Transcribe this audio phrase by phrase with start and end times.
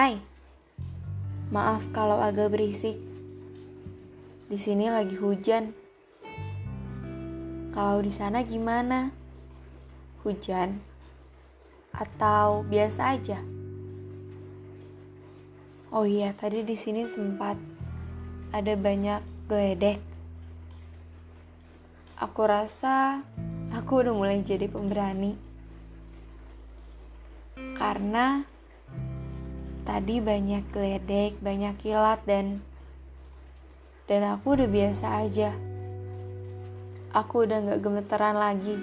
[0.00, 0.16] Hai,
[1.52, 2.96] maaf kalau agak berisik.
[4.48, 5.76] Di sini lagi hujan.
[7.68, 9.12] Kalau di sana gimana?
[10.24, 10.80] Hujan
[11.92, 13.44] atau biasa aja?
[15.92, 17.60] Oh iya, tadi di sini sempat
[18.56, 19.20] ada banyak
[19.52, 20.00] geledek.
[22.16, 23.20] Aku rasa
[23.76, 25.36] aku udah mulai jadi pemberani.
[27.76, 28.48] Karena
[29.84, 32.60] tadi banyak geledek, banyak kilat dan
[34.10, 35.54] dan aku udah biasa aja.
[37.10, 38.78] Aku udah gak gemeteran lagi.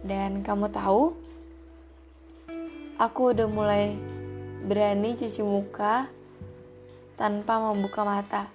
[0.00, 1.12] Dan kamu tahu,
[2.96, 3.96] aku udah mulai
[4.64, 6.08] berani cuci muka
[7.20, 8.48] tanpa membuka mata.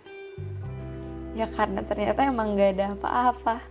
[1.37, 3.62] Ya karena ternyata emang gak ada apa-apa.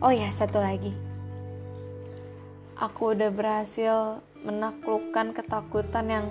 [0.00, 1.09] Oh ya, satu lagi
[2.80, 6.26] aku udah berhasil menaklukkan ketakutan yang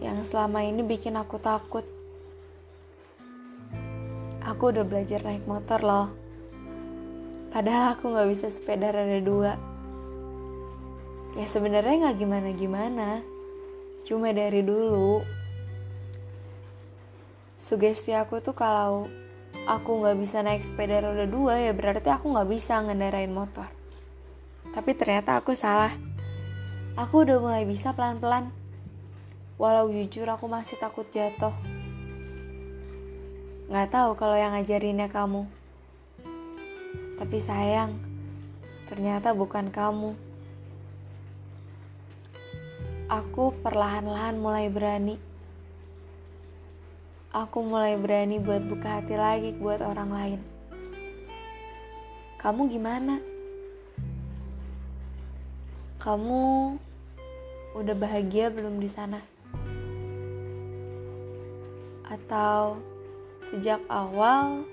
[0.00, 1.84] yang selama ini bikin aku takut.
[4.40, 6.08] Aku udah belajar naik motor loh.
[7.52, 9.52] Padahal aku nggak bisa sepeda roda dua.
[11.36, 13.20] Ya sebenarnya nggak gimana-gimana.
[14.00, 15.20] Cuma dari dulu.
[17.60, 19.04] Sugesti aku tuh kalau
[19.68, 23.79] aku nggak bisa naik sepeda roda dua ya berarti aku nggak bisa ngendarain motor.
[24.70, 25.90] Tapi ternyata aku salah.
[26.94, 28.54] Aku udah mulai bisa pelan-pelan.
[29.58, 31.52] Walau jujur aku masih takut jatuh.
[33.70, 35.46] Gak tahu kalau yang ngajarinnya kamu.
[37.20, 37.94] Tapi sayang,
[38.90, 40.18] ternyata bukan kamu.
[43.06, 45.18] Aku perlahan-lahan mulai berani.
[47.30, 50.40] Aku mulai berani buat buka hati lagi buat orang lain.
[52.42, 53.29] Kamu gimana?
[56.00, 56.80] Kamu
[57.76, 59.20] udah bahagia belum di sana?
[62.08, 62.80] Atau
[63.52, 64.64] sejak awal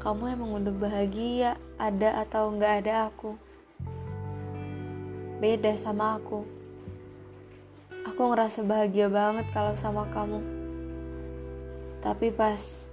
[0.00, 3.36] kamu emang udah bahagia ada atau nggak ada aku?
[5.36, 6.48] Beda sama aku.
[8.08, 10.40] Aku ngerasa bahagia banget kalau sama kamu.
[12.00, 12.88] Tapi pas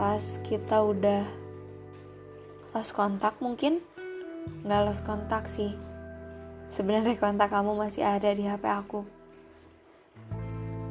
[0.00, 1.47] pas kita udah
[2.76, 3.80] lost kontak mungkin?
[4.64, 5.72] Nggak lost kontak sih.
[6.68, 9.08] Sebenarnya kontak kamu masih ada di HP aku.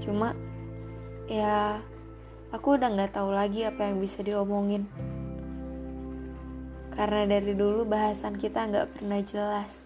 [0.02, 0.34] Cuma
[1.30, 1.78] ya
[2.50, 4.90] aku udah nggak tahu lagi apa yang bisa diomongin.
[6.98, 9.86] Karena dari dulu bahasan kita nggak pernah jelas.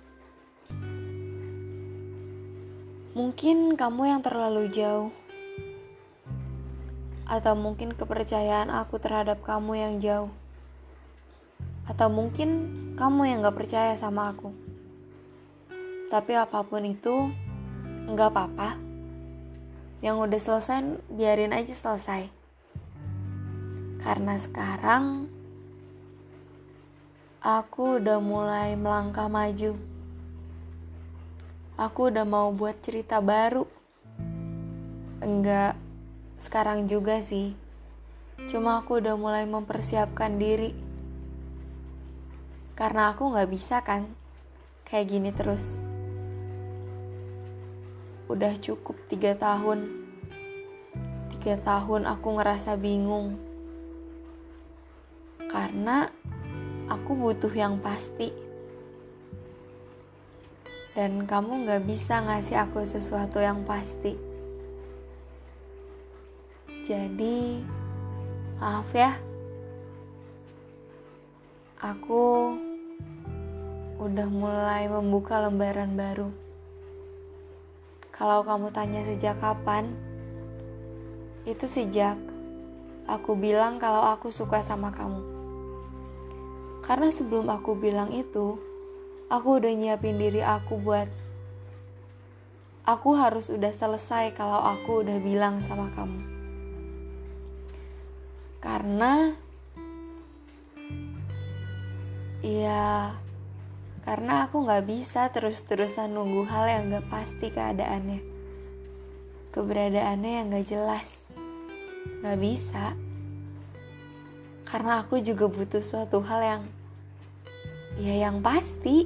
[3.12, 5.12] Mungkin kamu yang terlalu jauh.
[7.28, 10.31] Atau mungkin kepercayaan aku terhadap kamu yang jauh
[11.91, 14.56] atau mungkin kamu yang gak percaya sama aku.
[16.07, 17.31] Tapi apa pun itu,
[18.07, 18.75] nggak apa-apa.
[20.03, 22.28] Yang udah selesai, biarin aja selesai.
[24.03, 25.31] Karena sekarang,
[27.40, 29.79] aku udah mulai melangkah maju.
[31.79, 33.63] Aku udah mau buat cerita baru.
[35.23, 35.79] Enggak
[36.44, 37.56] sekarang juga sih.
[38.52, 40.91] Cuma aku udah mulai mempersiapkan diri
[42.75, 44.07] karena aku gak bisa kan
[44.87, 45.83] kayak gini terus.
[48.31, 49.91] Udah cukup tiga tahun.
[51.35, 53.35] Tiga tahun aku ngerasa bingung.
[55.51, 56.07] Karena
[56.87, 58.31] aku butuh yang pasti.
[60.91, 64.15] Dan kamu gak bisa ngasih aku sesuatu yang pasti.
[66.83, 67.63] Jadi,
[68.59, 69.30] maaf ya.
[71.81, 72.53] Aku
[73.97, 76.29] udah mulai membuka lembaran baru.
[78.13, 79.89] Kalau kamu tanya sejak kapan,
[81.49, 82.22] itu sejak
[83.09, 85.25] aku bilang kalau aku suka sama kamu.
[86.85, 88.61] Karena sebelum aku bilang itu,
[89.34, 91.09] aku udah nyiapin diri aku buat
[92.85, 96.22] aku harus udah selesai kalau aku udah bilang sama kamu.
[98.61, 99.34] Karena
[102.41, 103.14] ya
[104.02, 108.22] karena aku gak bisa terus-terusan nunggu hal yang gak pasti keadaannya.
[109.53, 111.29] Keberadaannya yang gak jelas.
[112.26, 112.97] Gak bisa.
[114.66, 116.64] Karena aku juga butuh suatu hal yang
[118.02, 119.05] ya yang pasti.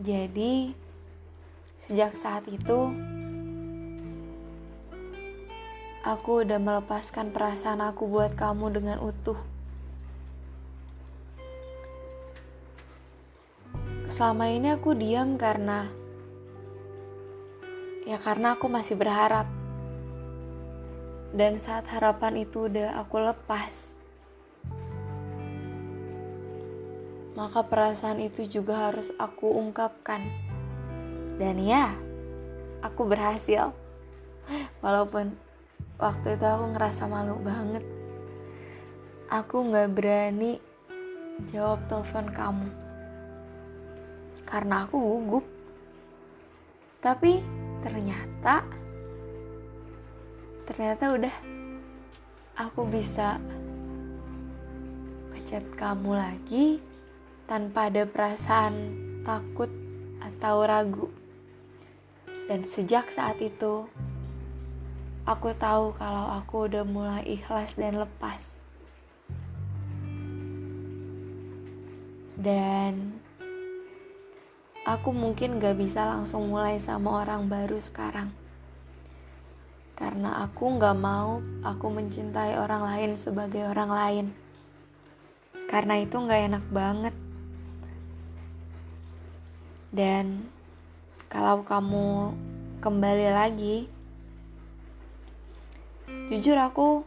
[0.00, 0.70] Jadi
[1.82, 2.94] sejak saat itu
[6.06, 9.36] aku udah melepaskan perasaan aku buat kamu dengan utuh.
[14.20, 15.88] Selama ini aku diam karena
[18.04, 19.48] ya karena aku masih berharap.
[21.32, 23.96] Dan saat harapan itu udah aku lepas,
[27.32, 30.20] maka perasaan itu juga harus aku ungkapkan.
[31.40, 31.88] Dan ya,
[32.84, 33.72] aku berhasil.
[34.84, 35.32] Walaupun
[35.96, 37.88] waktu itu aku ngerasa malu banget.
[39.32, 40.60] Aku gak berani
[41.48, 42.89] jawab telepon kamu.
[44.44, 45.44] Karena aku gugup.
[47.00, 47.40] Tapi
[47.80, 48.60] ternyata
[50.68, 51.34] ternyata udah
[52.60, 53.40] aku bisa
[55.32, 56.78] ngechat kamu lagi
[57.50, 58.94] tanpa ada perasaan
[59.26, 59.72] takut
[60.22, 61.08] atau ragu.
[62.46, 63.86] Dan sejak saat itu,
[65.26, 68.58] aku tahu kalau aku udah mulai ikhlas dan lepas.
[72.38, 73.22] Dan
[74.84, 78.32] aku mungkin gak bisa langsung mulai sama orang baru sekarang
[80.00, 84.26] karena aku gak mau aku mencintai orang lain sebagai orang lain.
[85.68, 87.12] Karena itu gak enak banget.
[89.92, 90.48] Dan
[91.28, 92.32] kalau kamu
[92.80, 93.92] kembali lagi,
[96.32, 97.04] jujur aku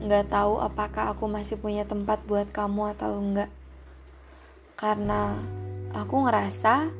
[0.00, 3.52] gak tahu apakah aku masih punya tempat buat kamu atau enggak.
[4.72, 5.36] Karena
[5.94, 6.90] aku ngerasa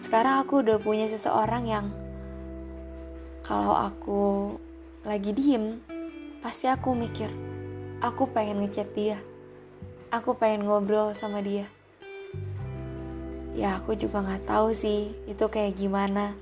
[0.00, 1.86] sekarang aku udah punya seseorang yang
[3.44, 4.56] kalau aku
[5.02, 5.82] lagi diem,
[6.38, 7.28] pasti aku mikir,
[7.98, 9.18] aku pengen ngechat dia.
[10.10, 11.66] Aku pengen ngobrol sama dia.
[13.58, 16.34] Ya aku juga gak tahu sih itu kayak gimana.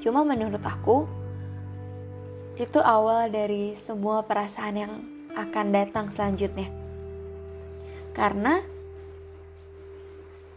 [0.00, 1.08] Cuma menurut aku,
[2.60, 4.92] itu awal dari semua perasaan yang
[5.32, 6.68] akan datang selanjutnya.
[8.12, 8.75] Karena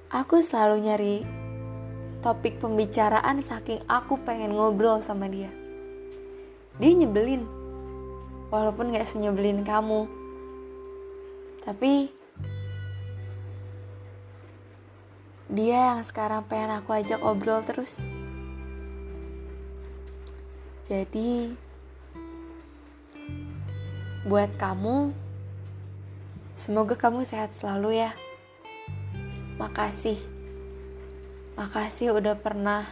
[0.10, 1.16] aku selalu nyari
[2.26, 5.54] topik pembicaraan saking aku pengen ngobrol sama dia.
[6.82, 7.46] Dia nyebelin,
[8.50, 10.10] walaupun gak senyebelin kamu.
[11.62, 12.10] Tapi
[15.54, 18.02] dia yang sekarang pengen aku ajak ngobrol terus.
[20.90, 21.54] Jadi
[24.26, 25.14] buat kamu,
[26.58, 28.12] semoga kamu sehat selalu ya.
[29.60, 30.16] Makasih.
[31.60, 32.88] Makasih udah pernah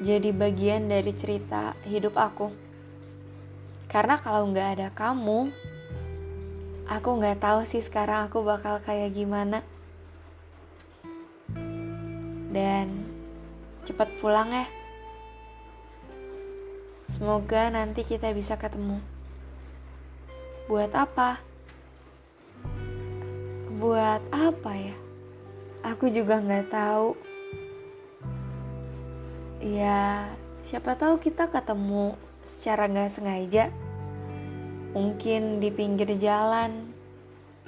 [0.00, 2.48] jadi bagian dari cerita hidup aku.
[3.84, 5.52] Karena kalau nggak ada kamu,
[6.88, 9.60] aku nggak tahu sih sekarang aku bakal kayak gimana.
[12.48, 13.04] Dan
[13.84, 14.64] cepat pulang ya.
[17.12, 19.04] Semoga nanti kita bisa ketemu.
[20.64, 21.36] Buat apa?
[23.76, 25.09] Buat apa ya?
[25.80, 27.16] Aku juga nggak tahu.
[29.64, 30.28] Ya,
[30.60, 33.72] siapa tahu kita ketemu secara nggak sengaja.
[34.92, 36.92] Mungkin di pinggir jalan,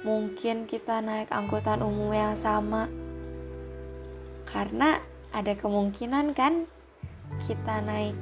[0.05, 2.85] mungkin kita naik angkutan umum yang sama.
[4.45, 5.01] Karena
[5.33, 6.69] ada kemungkinan kan
[7.49, 8.17] kita naik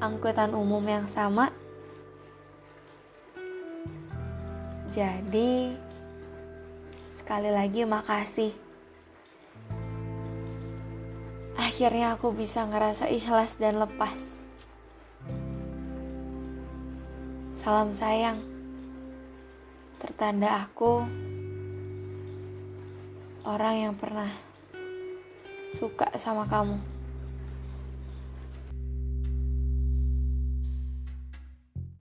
[0.00, 1.52] angkutan umum yang sama.
[4.88, 5.76] Jadi,
[7.12, 8.65] sekali lagi makasih
[11.76, 14.16] akhirnya aku bisa ngerasa ikhlas dan lepas.
[17.52, 18.40] Salam sayang,
[20.00, 21.04] tertanda aku
[23.44, 24.32] orang yang pernah
[25.76, 26.95] suka sama kamu.